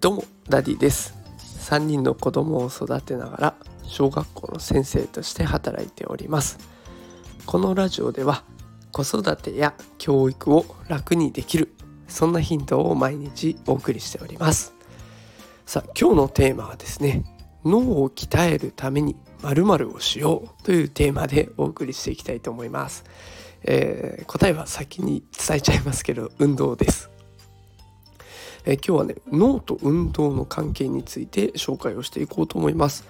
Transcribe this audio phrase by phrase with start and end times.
[0.00, 1.14] どうもダディです。
[1.68, 6.58] 3人の子供を育てながら小学校の先生として働いております。
[7.44, 8.42] このラジオでは
[8.92, 11.74] 子育てや教育を楽にできる
[12.08, 14.72] そんなヒントを毎日お送りしております。
[15.66, 17.22] さあ今日のテーマはですね
[17.66, 23.04] 脳を鍛えるために〇〇をしようというテーマでお送りしていきたいと思います、
[23.64, 27.10] えー、答えは先に伝えちゃいますけど運動です。
[28.64, 33.04] え今日はね脳と運動の関係について紹介をしていこうと思います。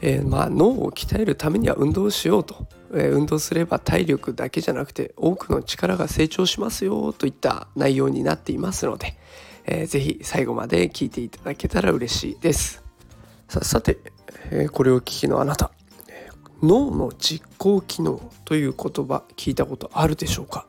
[0.00, 9.16] えー、まあ脳を鍛えるためには運動しようと、えー、運動すれば体力だけじゃなくて多くの力が成長しますよといった内容になっていますので、
[9.64, 12.82] えー、ぜひ最後まで聞いていただけたら嬉しいです。
[13.48, 13.98] ささて、
[14.50, 15.70] えー、これを聞きのあなた
[16.62, 20.66] 脳の実行機能という言葉聞いたことあるでしょうか？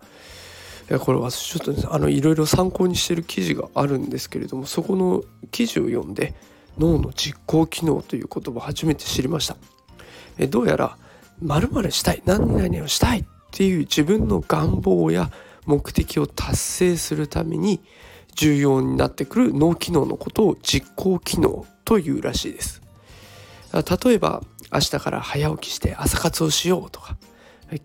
[0.99, 6.33] これはちょっと、あのいろいろ参考にしてる記事があるんですけれどもそこの記事を読んで
[6.77, 9.55] 脳の実行機能という言葉を初めて知りました。
[10.37, 10.97] えどうやら
[11.41, 15.31] 〇〇したい何々をしたいっていう自分の願望や
[15.65, 17.81] 目的を達成するために
[18.35, 22.81] 重要になってくる脳機能のことを実行機能というらしいです。
[23.73, 27.17] 例えば明日から早起きして朝活をしようとか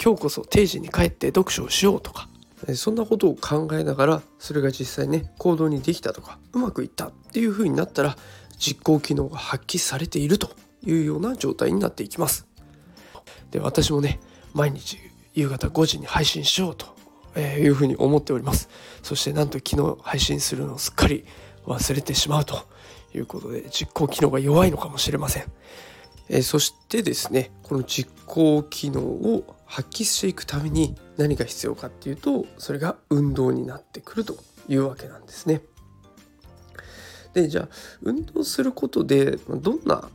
[0.03, 2.29] 今日こそ定時に帰って読書をしようとか
[2.75, 8.17] そんなことを考えながらそれが実際ね行動にできたとかうまくいったっていう風になったら
[8.59, 10.51] 実行機能が発揮されていると
[10.85, 12.47] いうような状態になっていきます。
[13.51, 14.21] で私もね
[14.53, 14.99] 毎日
[15.35, 18.69] 夕方5時に配信しようというふうに思っております。
[19.03, 21.25] そしてなんと昨日配信するのをすっかり
[21.67, 22.67] 忘れてしまうと
[23.15, 25.45] いうことで実行機能が弱いのかもしれません。
[26.29, 35.61] えそしてですねこの実行機能を発揮していくために何が必要かっていうとそれが運動になってくるというわけなんですね。
[37.35, 37.69] でじゃあ
[38.03, 40.09] 運動することでどんな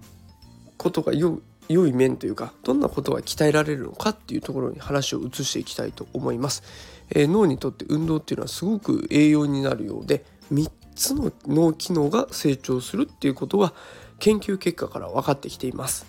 [0.78, 6.63] ことが良い面というかどんなことが鍛えられるのかっていうところに話を移していきたいと思います。
[7.12, 13.74] えー、脳にとって運動っていうのはすごく栄養になるようで3つの脳機能が成長するっていうことが
[14.18, 16.08] 研究結果から分かってきています。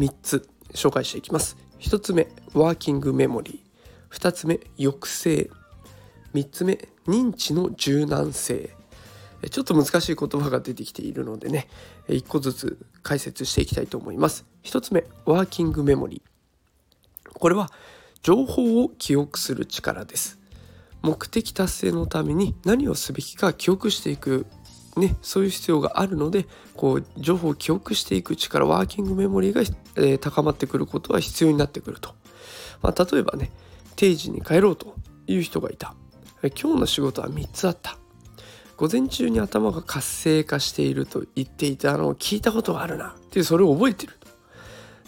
[0.00, 1.65] 3つ紹介していきます。
[1.80, 5.50] 1つ目ワーキングメモリー2つ目抑制。
[6.34, 8.70] 3つ目認知の柔軟性。
[9.50, 11.68] ちょっと難しい言葉が出てきているのでね
[12.08, 14.44] 1個ずつ解説していきたいと思います。
[14.64, 17.70] 1つ目ワーキングメモリーこれは
[18.22, 20.38] 情報を記憶する力です。
[21.02, 24.46] 目的達成のために何をすべきか記憶していく
[24.96, 29.60] ね、そういう必要があるのでこう情報を記憶していく力ワーキングメモリーが、
[29.96, 32.14] えー、高まってくることは必要になってくると、
[32.82, 33.50] まあ、例えばね
[33.94, 34.94] 定時に帰ろうと
[35.26, 35.94] いう人がいた。
[36.54, 37.98] 今日の仕事は3つあった。
[38.76, 43.16] 午前中に頭が活性化していると言っていたのを聞いたことがあるな。
[43.18, 44.12] ってそれを覚えてる。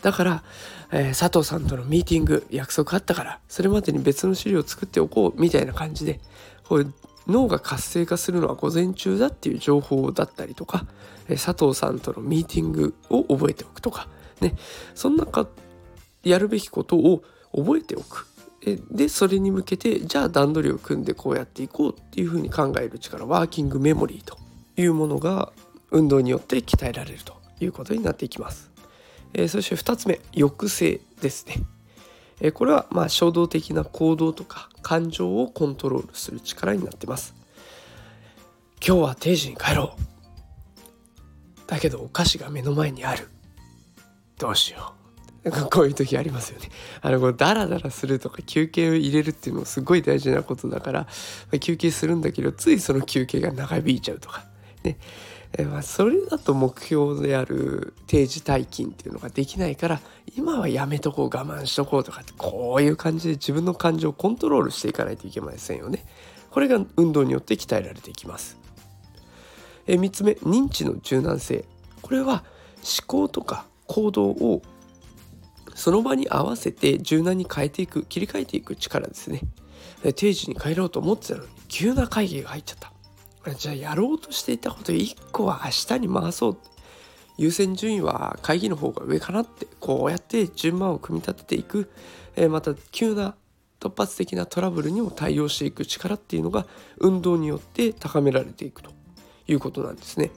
[0.02, 0.42] だから、
[0.90, 6.20] えー、佐藤さんとのミーティング約束あったからそれまでに別の資料を作っておこうみたいな感じで
[6.66, 6.94] こう
[7.28, 10.86] 脳が活性化するのは午前中だっていう情報だったりとか
[11.28, 14.08] 佐藤さんとのミーティングを覚えておくとか
[14.40, 14.54] ね
[14.94, 15.46] そんなか
[16.22, 17.22] やるべきことを
[17.54, 18.26] 覚えておく
[18.90, 24.36] でそれに向けてじゃあ段取りを組んでこうやっていこうっていうふうに考える力ワーキングメモリーと
[24.76, 25.52] いうものが
[25.90, 28.70] 運動によって鍛えられるということになっていきます。
[29.48, 31.62] そして2つ目抑制ですね。
[32.40, 37.34] えこれはま衝動的な行動とか感情をコントロールする力になってます。
[38.84, 40.00] 今日は定時に帰ろう。
[41.66, 43.28] だけどお菓子が目の前にある。
[44.38, 44.98] どうしよう。
[45.70, 46.68] こういう時ありますよね。
[47.00, 51.06] あのこうダラダラするとか休憩を入れるっていうのもすごい大事なことだから、
[51.60, 54.44] 休憩するんだけどついその休憩が長引いちゃうとか
[54.82, 54.98] ね。
[55.56, 60.00] えまあ、それだと目標である定時退勤っていうのができないから
[60.36, 66.04] 今はやめとこう我慢しとこうとかってこういう感じで自分の感情をコントロールしていかないといけませんよね。
[66.50, 68.58] これが運動によって鍛えられていきます。
[69.86, 71.64] え3つ目認知の柔軟性
[72.02, 72.44] これは
[72.76, 74.62] 思考とか行動を
[75.74, 79.40] その場に合わせて柔軟に変えていく切り替えていく力ですね。
[80.14, 82.92] 定時に帰ろうと思ってたのに急な会議が入っちゃった。
[83.56, 86.58] じゃあやろうとしていたこと1個は明日に回そう
[87.38, 91.90] 優先順位は会議の方が上かなってこうやって順番を組み立てていく、
[92.36, 93.36] えー、また急な
[93.80, 96.66] 突発的なトラブルにも対応していく力っていうのが
[96.98, 98.90] 運動によって高められていくと
[99.46, 100.30] いうことなんですね。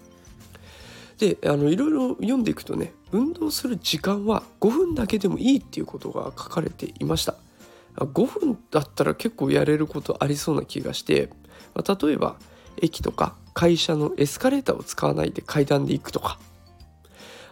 [1.18, 7.36] であのいろいろ読んでいくとね運動する時間は5分だけでもいいっていうことが書かれていました。
[7.96, 11.30] 5分だったら結構やれることありそうな気がして、
[11.76, 12.38] 例えば
[12.78, 16.40] 駅とか会社のエスカレーターを使わないで階段で行くとか。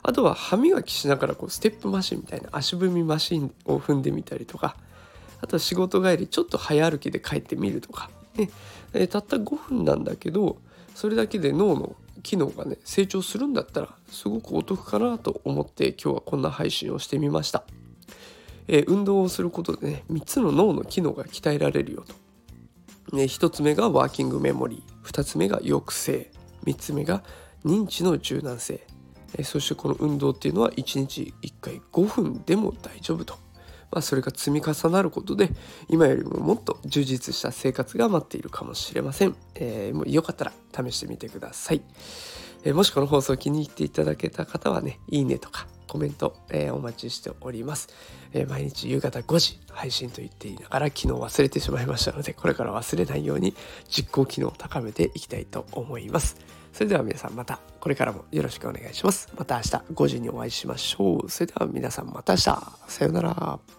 [0.01, 4.75] あとは歯磨きしながらこうステップマシンみたいな足踏みマシンを踏んでみたりとか。
[5.41, 8.49] あとは仕事帰りちょっと早歩きで帰ってみるとか、ね。
[8.93, 10.57] え、たった5分なんだけど
[10.95, 17.63] それだけで脳の機能がね成長するんだったらすごくお得かなと思って今日はこんな配信をしてみました、
[18.67, 22.03] えー、運動をすることでね3つの脳の機能が鍛えられるよ
[23.09, 24.98] と、ね、1つ目がワーキングメモリー。
[25.11, 26.31] 2つ目が抑制。
[26.65, 27.23] 3つ目が
[27.65, 28.85] 認知の柔軟性。
[29.43, 33.35] そしてこの運動っていうのは1日1回5分でも大丈夫と、
[33.91, 35.51] まあ、それが積み重なることで
[35.87, 41.81] 今よりももっと充実した生活が待っているかもしれません、えー、もうよかったら試してみてください、
[42.63, 47.89] えー、もしこの放送気に入っていただけた方はねいいねとかコメント、えー、お待ちしております、
[48.31, 53.55] えー、毎日夕方5時配信と言っていながら昨日忘れてしまいましたのでこれから忘れないように
[53.89, 56.37] 実行機能を高めていきたいと思います。
[56.71, 59.29] それでは皆さんまたこれからもよろしくお願いします。
[59.35, 61.29] また明日5時にお会いしましょう。
[61.29, 62.43] それでは皆さんまた明日。
[62.87, 63.78] さようなら。